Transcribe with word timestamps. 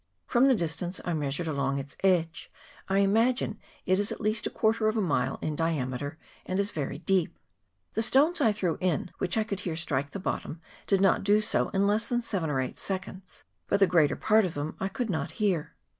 From 0.25 0.47
the 0.47 0.55
distance 0.55 0.99
I 1.05 1.13
measured 1.13 1.45
along 1.45 1.77
its 1.77 1.95
edge, 2.03 2.51
I 2.89 2.97
imagine 2.97 3.59
it 3.85 3.99
is 3.99 4.11
at 4.11 4.19
least 4.19 4.47
a 4.47 4.49
quarter 4.49 4.87
of 4.87 4.97
a 4.97 4.99
mile 4.99 5.37
in 5.43 5.55
diameter, 5.55 6.17
and 6.43 6.59
is 6.59 6.71
very 6.71 6.97
deep. 6.97 7.37
The 7.93 8.01
stones 8.01 8.41
I 8.41 8.51
threw 8.51 8.79
in, 8.81 9.11
which 9.19 9.37
I 9.37 9.43
could 9.43 9.59
hear 9.59 9.75
strike 9.75 10.09
the 10.09 10.17
bottom, 10.19 10.59
did 10.87 11.01
not 11.01 11.23
do 11.23 11.39
so 11.39 11.69
in 11.69 11.85
less 11.85 12.07
than 12.07 12.23
seven 12.23 12.49
or 12.49 12.59
eight 12.59 12.79
seconds, 12.79 13.43
but 13.67 13.79
the 13.79 13.85
greater 13.85 14.15
part 14.15 14.43
of 14.43 14.55
them 14.55 14.75
I 14.79 14.87
could 14.87 15.11
not 15.11 15.33
hear. 15.33 15.75